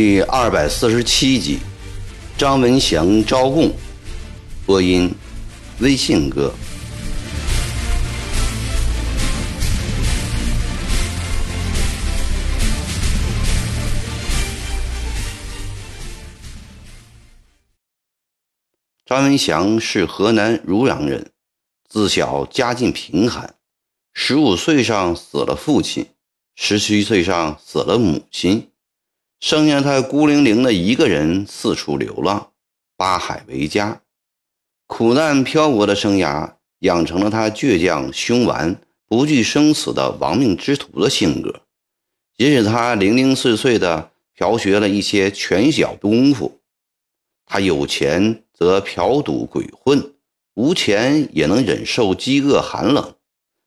[0.00, 1.58] 第二百四十七集，
[2.36, 3.74] 张文祥招供。
[4.64, 5.12] 播音：
[5.80, 6.54] 微信哥。
[19.04, 21.32] 张文祥是河南汝阳人，
[21.88, 23.52] 自小家境贫寒，
[24.12, 26.06] 十五岁上死了父亲，
[26.54, 28.70] 十七岁上死了母亲。
[29.40, 32.50] 剩下他孤零零的一个人四处流浪，
[32.96, 34.02] 八海为家，
[34.88, 41.62] 苦难漂泊的生涯养成了他倔强凶顽、不惧生死的亡命之徒的性格，
[42.36, 46.60] 也使他零零碎碎的嫖学了一些拳脚功夫。
[47.46, 50.14] 他有钱则嫖赌鬼混，
[50.54, 53.14] 无钱也能忍受饥饿寒冷。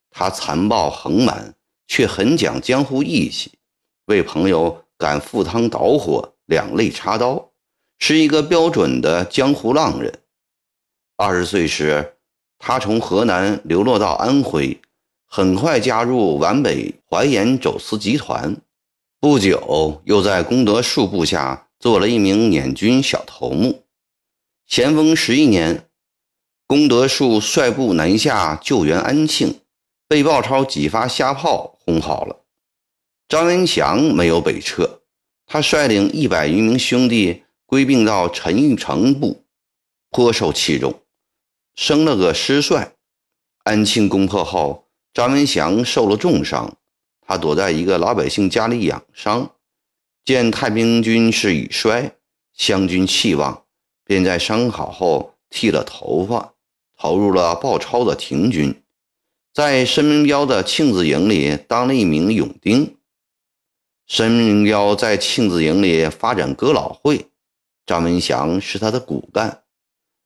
[0.10, 1.56] 他残暴横蛮，
[1.88, 3.52] 却很讲江湖义气，
[4.08, 4.81] 为朋友。
[5.02, 7.50] 敢赴汤蹈火，两肋插刀，
[7.98, 10.20] 是一个标准的江湖浪人。
[11.18, 12.18] 二十岁时，
[12.60, 14.80] 他从河南流落到安徽，
[15.26, 18.56] 很快加入皖北淮盐走私集团。
[19.20, 23.84] 不久，又在功德树部下做了一名捻军小头目。
[24.68, 25.90] 咸丰十一年，
[26.68, 29.62] 功德树率部南下救援安庆，
[30.08, 32.41] 被鲍超几发瞎炮轰好了。
[33.32, 35.04] 张文祥没有北撤，
[35.46, 39.46] 他率领一百余名兄弟归并到陈玉成部，
[40.10, 41.00] 颇受器重，
[41.74, 42.92] 升了个师帅。
[43.64, 46.76] 安庆攻破后，张文祥受了重伤，
[47.26, 49.52] 他躲在一个老百姓家里养伤。
[50.26, 52.18] 见太平军势已衰，
[52.52, 53.64] 湘军气旺，
[54.04, 56.54] 便在伤好后剃了头发，
[56.98, 58.84] 投入了鲍超的廷军，
[59.54, 62.98] 在申明标的庆字营里当了一名勇丁。
[64.12, 67.28] 申明标在庆字营里发展哥老会，
[67.86, 69.64] 张文祥是他的骨干。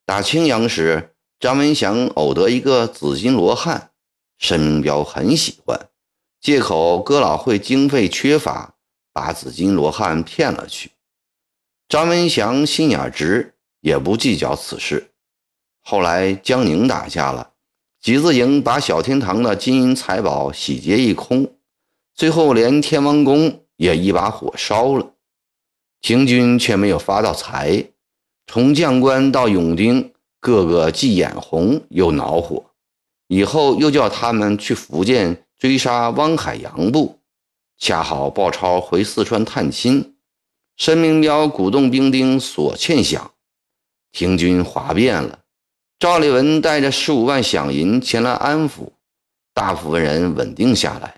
[0.04, 3.92] 打青阳时，张文祥偶得一个紫金罗汉，
[4.38, 5.88] 申明标很喜欢，
[6.40, 8.74] 借口哥老会经费缺乏，
[9.12, 10.90] 把紫金罗汉骗了去。
[11.88, 15.12] 张文祥心眼直，也不计较此事。
[15.80, 17.52] 后来江宁打下了，
[18.02, 21.54] 集字营把小天堂的金银财宝洗劫一空，
[22.16, 23.62] 最后连天王宫。
[23.76, 25.12] 也一把火烧了，
[26.00, 27.84] 廷军却没有发到财。
[28.46, 32.70] 从将官到勇丁，个个既眼红又恼火。
[33.28, 37.18] 以后又叫他们去福建追杀汪海洋部，
[37.76, 40.14] 恰好鲍超回四川探亲，
[40.76, 43.20] 申明标鼓动兵丁索欠饷，
[44.12, 45.40] 廷军哗变了。
[45.98, 48.92] 赵立文带着十五万饷银前来安抚，
[49.52, 51.15] 大部分人稳定下来。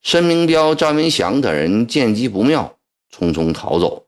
[0.00, 2.78] 申明标、张文祥等人见机不妙，
[3.12, 4.06] 匆匆逃走。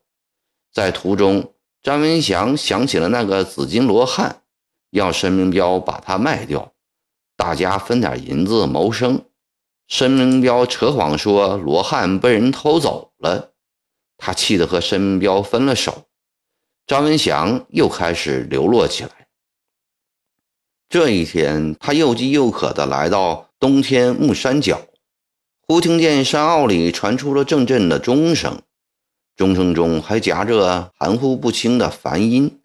[0.71, 1.53] 在途中，
[1.83, 4.41] 张文祥想起了那个紫金罗汉，
[4.91, 6.71] 要申明标把他卖掉，
[7.35, 9.25] 大家分点银子谋生。
[9.87, 13.51] 申明标扯谎说罗汉被人偷走了，
[14.17, 16.05] 他气得和申明标分了手。
[16.87, 19.27] 张文祥又开始流落起来。
[20.87, 24.81] 这一天，他又饥又渴地来到东天木山脚。
[25.71, 28.61] 忽听见山坳里传出了阵阵的钟声，
[29.37, 32.59] 钟声中还夹着含糊不清的梵音。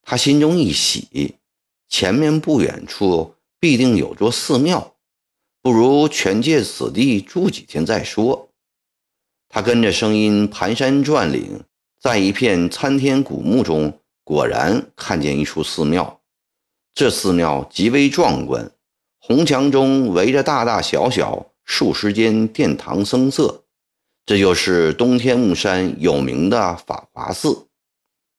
[0.00, 1.34] 他心中一喜，
[1.90, 4.94] 前面不远处必定有座寺庙，
[5.60, 8.48] 不如全借此地住几天再说。
[9.50, 11.62] 他跟着声音蹒跚转岭，
[12.00, 16.18] 在一片参天古木中，果然看见一处寺庙。
[16.94, 18.70] 这寺庙极为壮观，
[19.18, 21.44] 红墙中围着大大小小。
[21.68, 23.62] 数十间殿堂僧舍，
[24.24, 27.68] 这就是东天目山有名的法华寺，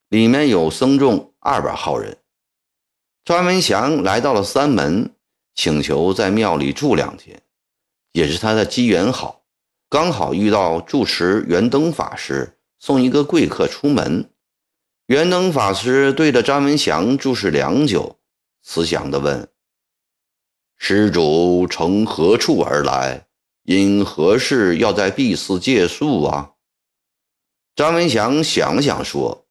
[0.10, 2.18] 里面有僧众二百号人。
[3.24, 5.14] 张文祥来到了三门，
[5.54, 7.40] 请求在庙里住两天，
[8.14, 9.44] 也是他的机缘好，
[9.90, 14.28] 刚好遇到住持圆灯法师送一个贵客出门。
[15.06, 18.18] 圆灯法师对着张文祥注视良久，
[18.64, 19.48] 慈祥地问。
[20.82, 23.28] 施主从何处而来？
[23.70, 26.54] 因何事要在敝寺借宿啊？
[27.76, 29.46] 张文祥想了想说：“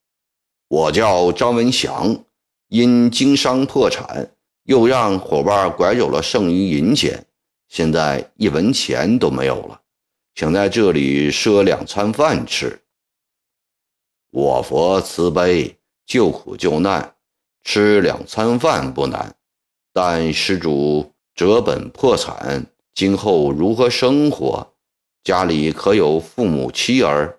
[0.66, 2.24] 我叫张文祥，
[2.66, 4.32] 因经商破产，
[4.64, 7.26] 又让伙伴拐走了剩余银钱，
[7.68, 9.80] 现在一文钱都没有了，
[10.34, 12.76] 想在这里赊两餐饭吃。
[14.32, 17.14] 我佛慈悲，救苦救难，
[17.62, 19.36] 吃两餐饭不难，
[19.92, 22.66] 但施主……”折本破产，
[22.98, 24.74] 今后如何生活？
[25.22, 27.38] 家里可有父母妻儿？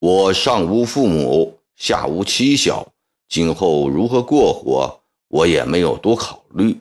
[0.00, 2.92] 我上无父母，下无妻小，
[3.26, 6.78] 今后如何过活，我也没有多考虑。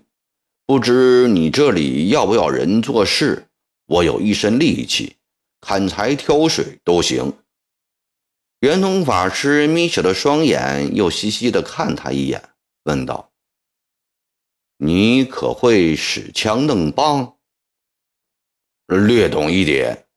[0.65, 3.47] 不知你这里要不要人做事？
[3.85, 5.15] 我有一身力气，
[5.61, 7.31] 砍柴挑水都行。”
[8.59, 12.43] 圆通法师眯起了双眼，又嘻嘻地看他一眼，
[12.83, 13.31] 问道
[14.77, 17.37] ：“你可会使枪弄棒
[18.87, 20.07] ？”“略懂一点。”“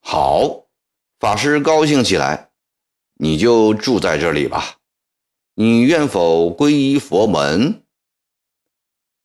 [0.00, 0.64] 好。”
[1.18, 2.50] 法师高兴起来，
[3.14, 4.76] 你就住在这里吧。
[5.54, 7.82] 你愿否皈依佛门？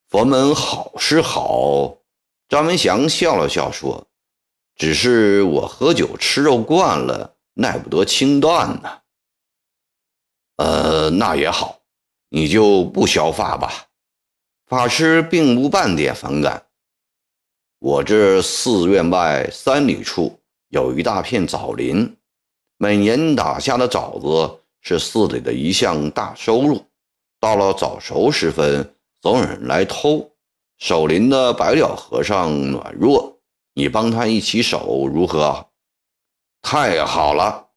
[0.07, 1.97] 佛门好是好，
[2.47, 4.07] 张文祥笑了笑说
[4.77, 9.01] ：“只是我喝酒吃肉惯了，耐不得清淡呢。”
[10.55, 11.81] 呃，那也好，
[12.29, 13.89] 你就不削发吧。
[14.71, 16.63] 法师并无半点反感。
[17.79, 20.39] 我这寺院外三里处。
[20.69, 22.15] 有一大片枣林，
[22.77, 26.85] 每年打下的枣子是寺里的一项大收入。
[27.41, 30.31] 到了早熟时分，总有人来偷。
[30.77, 33.41] 守林的白了和尚暖弱，
[33.73, 35.67] 你帮他一起守如何？
[36.61, 37.67] 太好了！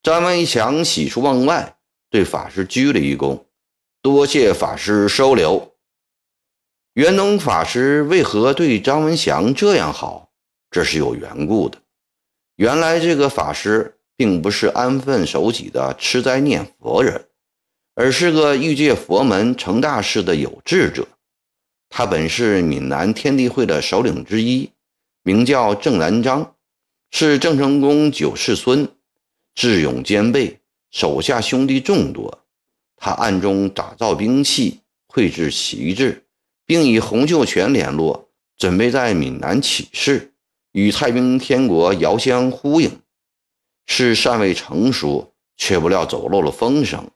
[0.00, 1.76] 张文祥喜出望外，
[2.08, 3.36] 对法师鞠了一躬，
[4.00, 5.72] 多谢法师收留。
[6.96, 10.30] 元能法师为何对张文祥这样好？
[10.70, 11.76] 这是有缘故的。
[12.56, 17.26] 原来这个法师并不是安分守己的吃斋念佛人，
[17.94, 21.06] 而是个欲借佛门成大事的有志者。
[21.90, 24.70] 他本是闽南天地会的首领之一，
[25.22, 26.54] 名叫郑南章，
[27.10, 28.88] 是郑成功九世孙，
[29.54, 30.58] 智勇兼备，
[30.90, 32.42] 手下兄弟众多。
[32.96, 36.24] 他暗中打造兵器，绘制旗帜，
[36.66, 38.28] 并以洪秀全联络，
[38.58, 40.32] 准备在闽南起事。
[40.72, 43.00] 与太平天国遥相呼应，
[43.86, 47.08] 事尚未成熟，却不料走漏了风声，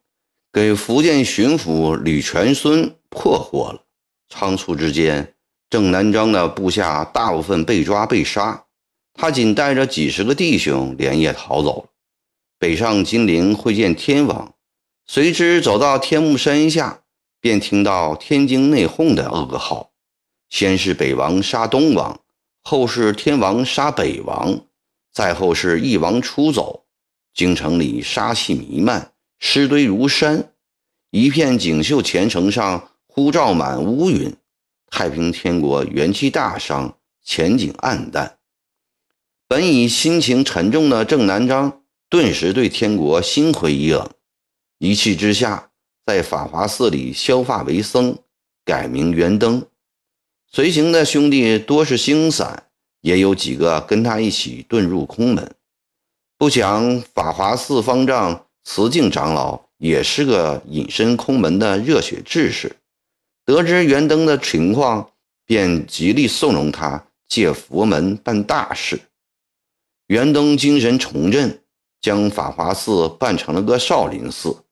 [0.50, 3.82] 给福建巡抚吕全孙破获了。
[4.31, 5.35] 仓促之间，
[5.69, 8.64] 郑南章的部下大部分被抓被杀，
[9.12, 11.88] 他仅带着几十个弟兄连夜逃走了，
[12.58, 14.55] 北上金陵会见天王。
[15.06, 17.00] 随之走到天目山下，
[17.40, 19.90] 便听到天津内讧的噩耗，
[20.48, 22.20] 先是北王杀东王。
[22.62, 24.66] 后是天王杀北王，
[25.10, 26.84] 再后是一王出走，
[27.32, 30.52] 京城里杀气弥漫，尸堆如山，
[31.10, 34.37] 一片锦绣前程上呼照满乌云，
[34.90, 38.37] 太平天国元气大伤，前景暗淡。
[39.48, 44.10] 本已心情沉重的郑南章，顿时对天国心灰意冷，
[44.78, 45.69] 一气之下，
[46.11, 48.19] 在法华寺里削发为僧，
[48.65, 49.65] 改名圆灯。
[50.51, 52.65] 随行的兄弟多是星散，
[53.01, 55.55] 也有几个跟他一起遁入空门。
[56.37, 62.75] 不想法华寺方丈慈敬长老也是个隐身空门的热血志士，
[63.45, 65.12] 得知圆灯的情况，
[65.47, 69.01] 便极力纵容他借佛门办大事。
[70.09, 71.62] 圆灯精神重振，
[72.01, 74.65] 将法华寺办成了个少林寺，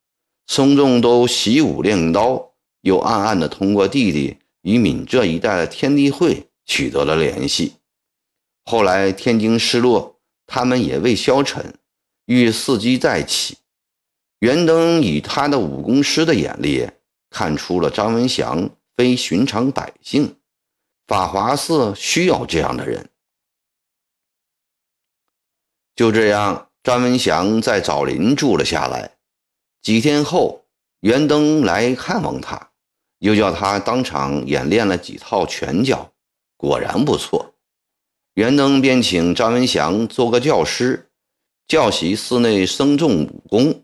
[0.48, 4.38] 松众都习武练刀，又暗暗的通过弟弟。
[4.62, 7.75] 与闽浙一带的天地会取得了联系。
[8.64, 11.78] 后来天津失落，他们也未消沉，
[12.26, 13.58] 欲伺机再起。
[14.40, 16.90] 袁登以他的武功师的眼力，
[17.30, 20.37] 看出了张文祥非寻常百姓，
[21.06, 23.08] 法华寺需要这样的人。
[25.94, 29.17] 就这样，张文祥在枣林住了下来。
[29.82, 30.64] 几天后，
[31.00, 32.70] 袁登来看望他。
[33.20, 36.12] 又叫他当场演练了几套拳脚，
[36.56, 37.54] 果然不错。
[38.35, 41.11] 袁登便请张文祥做个教师，
[41.66, 43.82] 教习寺内僧众武功。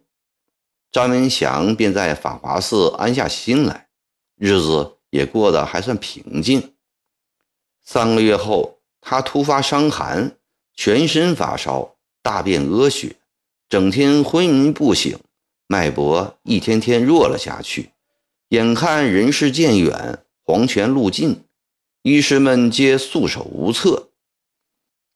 [0.93, 3.89] 张文祥便在法华寺安下心来，
[4.37, 6.75] 日子也过得还算平静。
[7.83, 10.37] 三个月后，他突发伤寒，
[10.77, 13.17] 全身发烧，大便屙血，
[13.69, 15.19] 整天昏迷不醒，
[15.67, 17.91] 脉搏一天天弱了下去。
[18.49, 21.45] 眼看人世渐远，黄泉路近，
[22.03, 24.11] 医师们皆束手无策。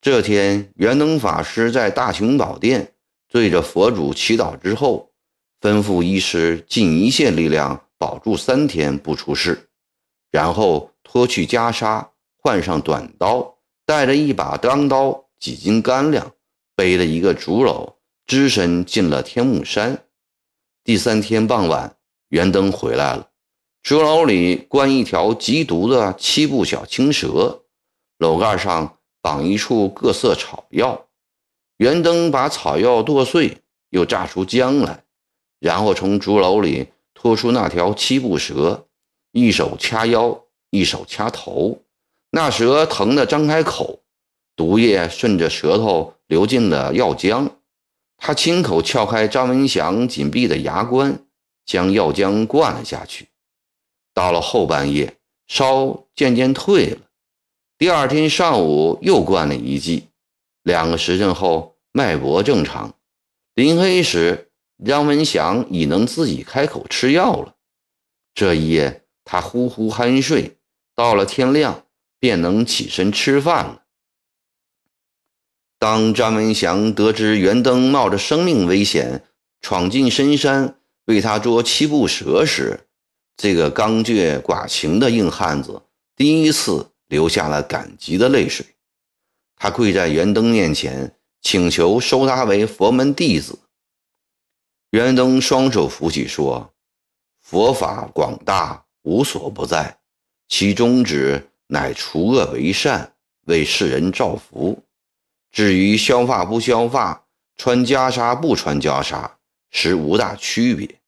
[0.01, 2.93] 这天，元能法师在大雄宝殿
[3.29, 5.11] 对着佛祖祈祷之后，
[5.61, 9.69] 吩咐医师尽一切力量保住三天不出事，
[10.31, 12.07] 然后脱去袈裟，
[12.41, 16.31] 换上短刀，带着一把钢刀、几斤干粮，
[16.75, 20.05] 背了一个竹篓，只身进了天目山。
[20.89, 21.97] 第三天傍晚，
[22.29, 23.29] 袁登回来了。
[23.83, 27.61] 竹篓里关一条极毒的七步小青蛇，
[28.17, 31.05] 篓盖上绑一处各色草药。
[31.77, 33.59] 袁登把草药剁碎，
[33.91, 35.03] 又榨出浆来，
[35.59, 38.87] 然后从竹篓里拖出那条七步蛇，
[39.31, 40.41] 一手掐腰，
[40.71, 41.83] 一手掐头。
[42.31, 43.99] 那蛇疼得张开口，
[44.55, 47.47] 毒液顺着舌头流进了药浆。
[48.19, 51.25] 他亲口撬开张文祥紧闭的牙关，
[51.65, 53.29] 将药浆灌了下去。
[54.13, 55.15] 到了后半夜，
[55.47, 56.99] 烧渐渐退了。
[57.77, 60.09] 第二天上午又灌了一剂，
[60.63, 62.93] 两个时辰后，脉搏正常。
[63.55, 64.51] 临黑时，
[64.85, 67.55] 张文祥已能自己开口吃药了。
[68.33, 70.57] 这一夜，他呼呼酣睡，
[70.93, 71.85] 到了天亮，
[72.19, 73.83] 便能起身吃饭了。
[75.79, 79.23] 当张文祥得知袁登冒着生命危险
[79.61, 82.81] 闯进深山为他捉七步蛇时，
[83.37, 85.81] 这个刚倔寡情的硬汉子
[86.17, 88.65] 第一次流下了感激的泪水。
[89.55, 93.57] 他跪在袁登面前，请求收他为佛门弟子。
[94.89, 96.73] 袁登双手扶起，说
[97.39, 99.99] ：“佛法广大，无所不在，
[100.49, 103.13] 其宗旨乃除恶为善，
[103.45, 104.83] 为世人造福。”
[105.51, 107.25] 至于削发不削发，
[107.57, 109.31] 穿袈裟不穿袈裟，
[109.71, 110.99] 实无大区别。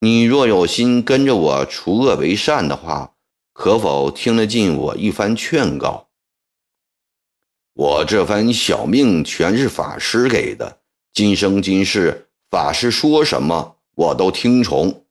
[0.00, 3.14] 你若有心跟着我除恶为善的话，
[3.52, 6.08] 可否听得进我一番劝告？
[7.74, 10.78] 我这番小命全是法师给的，
[11.12, 15.04] 今生今世法师说什么我都听从。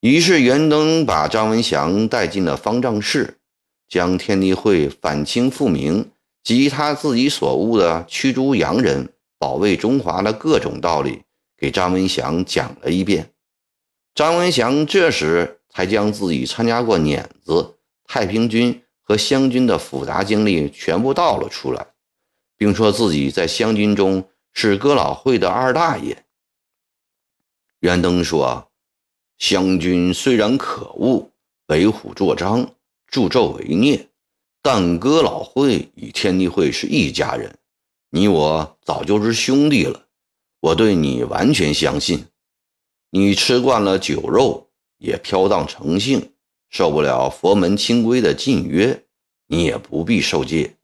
[0.00, 3.38] 于是袁登把张文祥带进了方丈室，
[3.88, 6.10] 将天地会反清复明。
[6.44, 11.22] 及他自己所悟的驱逐洋人、保卫中华的各种道理，
[11.56, 13.32] 给张文祥讲了一遍。
[14.14, 21.86] 张文祥这时才将自己参加过碾子、太平军和湘军的复杂经历全部道了出来，
[22.56, 26.24] 并说自己在湘军中是哥老会的二大爷。
[27.80, 28.70] 袁登说
[29.38, 31.32] ：“湘军虽然可恶，
[31.66, 32.68] 为虎作伥，
[33.06, 34.08] 助纣为虐。”
[34.66, 37.54] 但哥老会与天地会是一家人，
[38.08, 40.06] 你我早就是兄弟了。
[40.58, 42.24] 我对你完全相信。
[43.10, 46.30] 你吃惯了酒肉，也飘荡成性，
[46.70, 49.04] 受不了佛门清规的禁约，
[49.48, 50.76] 你也不必受戒。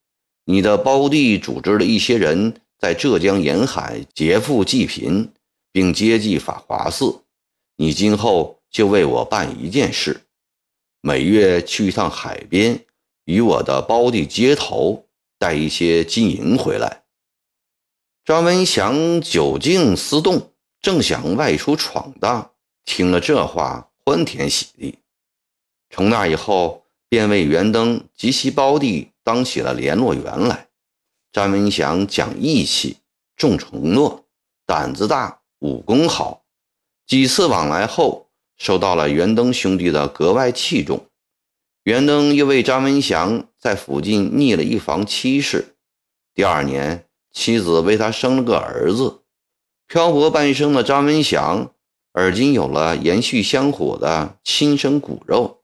[0.45, 5.33] 你的胞弟组织了一些人在浙江沿海劫富济贫，
[5.73, 7.23] 并接济法华寺。
[7.77, 10.21] 你今后就为我办一件事，
[11.01, 12.79] 每月去一趟海边。
[13.31, 15.07] 与我的胞弟接头，
[15.39, 17.05] 带一些金银回来。
[18.25, 20.51] 张文祥久静思动，
[20.83, 22.51] 正想外出闯荡，
[22.85, 24.99] 听了这话，欢天喜地。
[25.91, 30.67] 从那以后，便为袁登及其胞弟当起了联络员来。
[31.33, 32.97] 张文祥讲义气，
[33.37, 34.25] 重承诺，
[34.67, 36.43] 胆子大，武功好。
[37.07, 41.07] 几次往来后，受到了袁登兄弟的格外器重。
[41.85, 45.77] 袁登又为张文祥在附近拟了一房妻室。
[46.35, 49.23] 第二年，妻子为他生了个儿子。
[49.87, 51.73] 漂泊半生的张文祥，
[52.13, 55.63] 而今有了延续香火的亲生骨肉，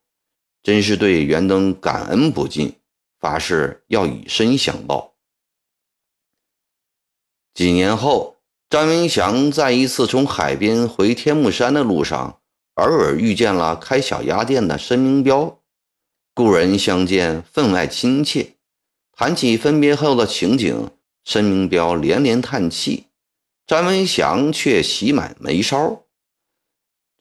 [0.62, 2.74] 真是对袁登感恩不尽，
[3.20, 5.12] 发誓要以身相报。
[7.52, 8.36] 几年后，
[8.70, 12.40] 张文祥在一次从海边回天目山的路上，
[12.76, 15.60] 偶尔遇见了开小鸭店的申明彪。
[16.36, 18.56] 故人相见，分外亲切。
[19.10, 20.90] 谈起分别后的情景，
[21.24, 23.06] 申明彪连连叹气，
[23.66, 26.04] 张文祥却喜满眉梢。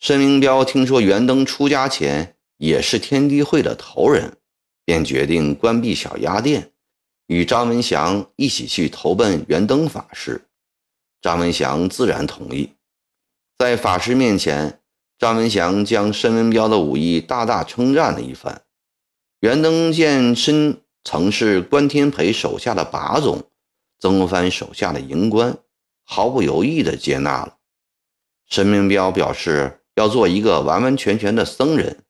[0.02, 4.36] 申明彪听说袁登出家前也是天地会的头人，
[4.84, 6.74] 便决定关闭小鸭店，
[7.28, 10.42] 与张文祥一起去投奔袁登法师。
[11.22, 12.70] 张文祥自然同意。
[13.58, 14.82] 在法师面前，
[15.18, 18.64] 张文祥将申明彪的武艺大大称赞了一番。
[19.46, 23.44] 袁登见身曾是关天培手下的把总，
[24.00, 25.56] 曾藩手下的营官，
[26.04, 27.58] 毫不犹豫地接纳了。
[28.48, 32.04] 申明彪表示要做一个完完全全的僧人，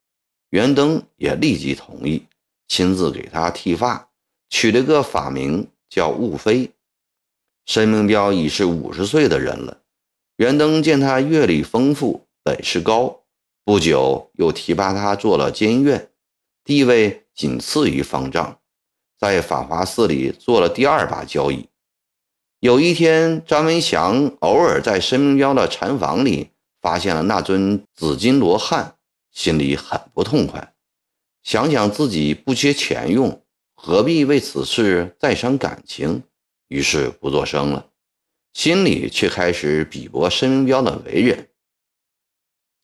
[0.51, 2.25] 袁登也立即同意，
[2.70, 4.08] 亲自给他剃发，
[4.50, 6.72] 取了个法名叫悟飞。
[7.65, 9.82] 申明彪已是五十岁的人了，
[10.38, 13.24] 袁登见他阅历丰富，本事高，
[13.65, 16.10] 不久又提拔他做了监院，
[16.63, 17.24] 地位。
[17.36, 18.60] 仅次于方丈，
[19.20, 21.68] 在法华寺里做了第二把交椅。
[22.62, 26.51] 有一天，张文祥偶尔在申明彪的禅房里
[26.82, 28.96] 发现了那尊紫金罗汉，
[29.32, 30.74] 心里很不痛快，
[31.44, 33.44] 想想自己不缺钱用，
[33.75, 36.24] 何必为此事再伤感情？
[36.70, 37.92] 于是不作声了。
[38.54, 41.50] 心里却开始鄙薄申明标的为人。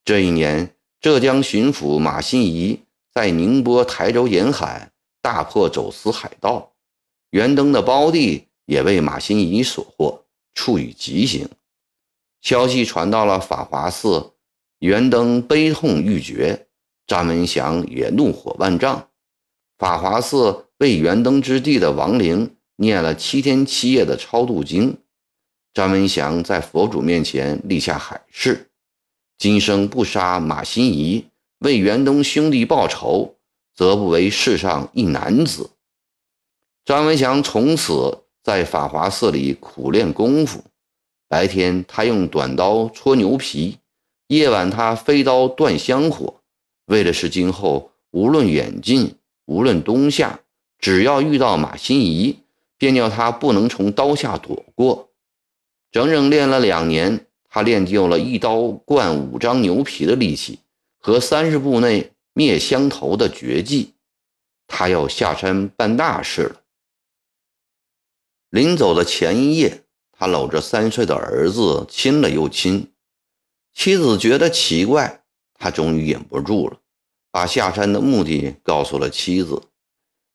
[0.03, 2.81] 这一年，浙江巡抚马新贻
[3.13, 4.91] 在宁波、台州沿海
[5.21, 6.71] 大破走私海盗，
[7.31, 11.49] 袁登的胞弟也被马新贻所获，处以极刑。
[12.41, 14.31] 消息传到了法华寺，
[14.79, 16.67] 袁登悲痛欲绝，
[17.05, 19.09] 张文祥也怒火万丈。
[19.77, 24.97] 法华寺为袁登之地的亡灵念了七天七夜的超度经。
[25.73, 28.69] 张文祥在佛祖面前立下海誓。
[29.37, 31.25] 今生不杀马新贻，
[31.61, 33.35] 为袁东兄弟报仇，
[33.75, 35.69] 则不为世上一男子。
[36.83, 40.63] 张文祥从此在法华寺里苦练功夫。
[41.27, 43.77] 白天他用短刀戳牛皮，
[44.27, 46.41] 夜晚他飞刀断香火，
[46.85, 49.13] 为的是今后无论远近，
[49.45, 50.39] 无论冬夏，
[50.79, 52.37] 只要遇到马新贻，
[52.79, 55.09] 便叫他不能从刀下躲过。
[55.91, 57.27] 整整练了两年。
[57.53, 60.59] 他练就了一刀贯五张牛皮的力气
[61.01, 63.95] 和三十步内灭香头的绝技，
[64.67, 66.61] 他要下山办大事了。
[68.49, 72.93] 临走的前一夜，他搂着三岁的儿子亲了又亲。
[73.73, 75.23] 妻子觉得奇怪，
[75.55, 76.77] 他终于忍不住了，
[77.31, 79.61] 把下山的目的告诉了妻子。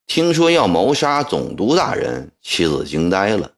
[0.07, 3.55] 听说要谋杀总督大人，妻子惊呆了，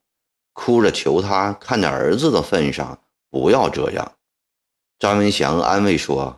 [0.53, 3.03] 哭着求他看在儿子的份上。
[3.31, 4.17] 不要这样，
[4.99, 6.38] 张文祥安慰说：“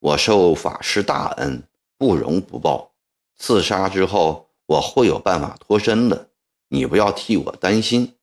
[0.00, 1.62] 我受法师大恩，
[1.96, 2.92] 不容不报。
[3.36, 6.28] 刺杀之后，我会有办法脱身的，
[6.68, 8.14] 你不要替我担心。”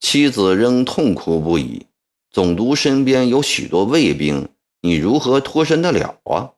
[0.00, 1.86] 妻子仍痛哭不已。
[2.30, 4.48] 总督身边有许多卫兵，
[4.82, 6.52] 你如何脱身得了啊？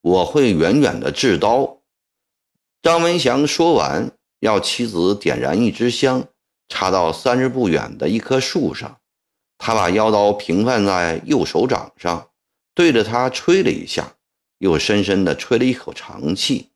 [0.00, 1.78] 我会远远的制刀。
[2.80, 6.24] 张文祥说完，要妻子点燃一支香，
[6.68, 8.98] 插到三十步远的一棵树上。
[9.58, 12.27] 他把腰刀平放在右手掌上，
[12.78, 14.14] 对着他吹了一下，
[14.58, 16.68] 又深深地吹了一口长气，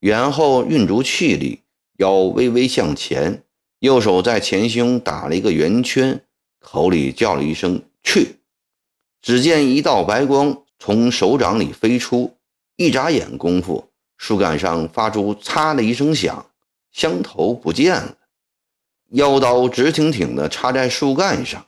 [0.00, 1.60] 然后运足气力，
[1.98, 3.44] 腰微微向前，
[3.78, 6.20] 右手在前胸打了一个圆圈，
[6.58, 8.38] 口里叫了一声“去”。
[9.22, 12.36] 只见一道白光从手掌里飞出，
[12.74, 16.44] 一眨眼功夫，树干上发出“嚓”的一声响，
[16.90, 18.16] 香头不见了，
[19.10, 21.64] 腰刀直挺挺地插在树干上。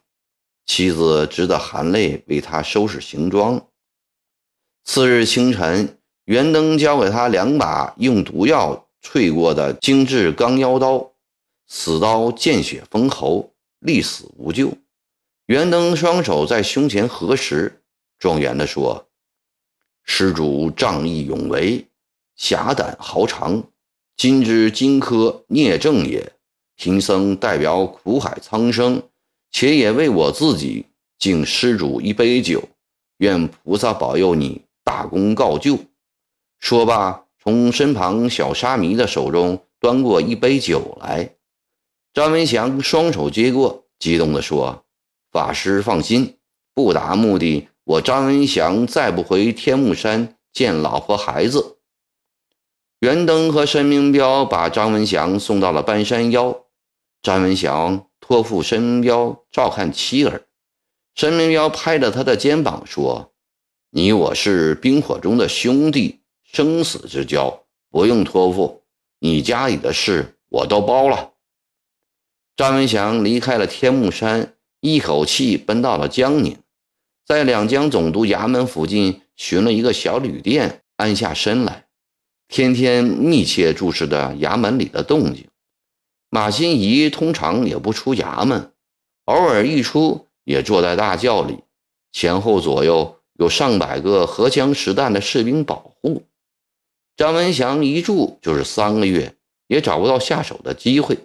[0.67, 3.68] 妻子只得含泪为他收拾行装。
[4.91, 11.13] 次日清晨，袁登交给他两把用毒药淬过的精致钢腰刀，
[11.67, 14.73] 此刀见血封喉，立死无救。
[15.45, 17.83] 袁登双手在胸前合十，
[18.19, 19.07] 庄严地说
[20.05, 21.87] ：“施主仗义勇为，
[22.35, 23.63] 侠胆豪肠，
[24.17, 26.33] 今之荆轲聂政也。
[26.77, 29.03] 贫僧代表苦海苍生。”
[29.53, 30.87] 且也为我自己
[31.19, 32.67] 敬施主一杯酒，
[33.19, 35.79] 愿菩萨保佑你大功告就。
[36.61, 41.35] 说罢，从身旁小沙弥的手中端过一杯酒来。
[42.15, 44.87] 张文祥双手接过，激动地说
[45.31, 46.39] ：“法师放心，
[46.73, 51.77] 不达目的，我张文祥再不回天目山见老婆孩子。”
[53.01, 56.65] 袁登和申明彪把张文祥送到了半山腰。
[57.21, 58.07] 张文祥。
[58.21, 60.43] 托付申明彪照看妻儿，
[61.15, 63.33] 申明彪拍着他的肩膀说
[63.91, 68.83] ：“你我是冰火中的兄弟，生死之交，不用托付。
[69.19, 71.33] 你家里的事我都包了。”
[72.55, 76.59] 张文祥离开了天目山，一口气奔到了江宁，
[77.25, 81.87] 在两江总督衙门附近寻了一个小旅店，安下身来，
[82.47, 85.49] 天天密切注视着衙门里的动静。
[86.29, 88.71] 马新贻通常也不出衙门，
[89.25, 91.61] 偶尔一出也坐在大轿里，
[92.13, 96.25] 前后左右有上百个荷枪实弹的士兵保护。
[97.17, 99.37] 张文祥一住就是三个月，
[99.69, 101.17] 也找不到下手的机会。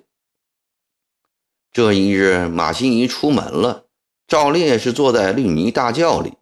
[1.72, 3.86] 这一日，马新贻出门了，
[4.28, 6.34] 照例是坐在绿泥大轿里，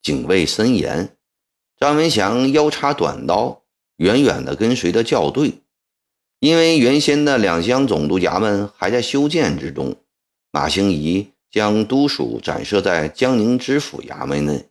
[0.00, 1.16] 警卫森严。
[1.76, 3.62] 张文祥腰插短刀，
[3.96, 5.62] 远远地跟随着校对。
[6.38, 9.96] 因为原先的两江总督衙门还在修建之中，
[10.52, 14.67] 马兴仪将督署展设在江宁知府衙门内。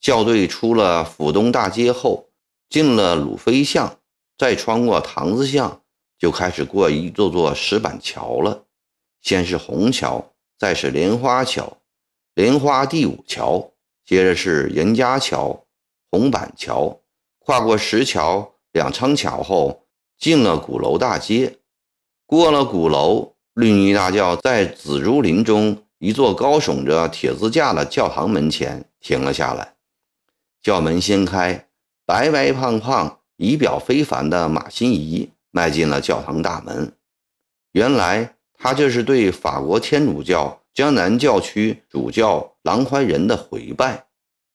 [0.00, 2.28] 校队出了府东大街后，
[2.68, 3.98] 进了鲁飞巷，
[4.38, 5.82] 再穿过堂子巷，
[6.18, 8.64] 就开始过一座座石板桥了。
[9.20, 11.78] 先是虹桥，再是莲花桥，
[12.34, 13.72] 莲花第五桥，
[14.04, 15.64] 接着是严家桥、
[16.10, 17.00] 红板桥。
[17.38, 19.86] 跨过石桥、两仓桥后。
[20.20, 21.56] 进了鼓楼大街，
[22.26, 29.72] 过了鼓楼，绿衣大教在紫竹林中一座高耸着铁字架的教堂门前停了下来，
[30.62, 31.68] 教门掀开，
[32.04, 36.92] 白白胖胖、仪表非凡的马新贻迈进了教堂大门。
[37.72, 44.09] 原来他这是对法国天主教江南教区主教郎怀仁的回拜。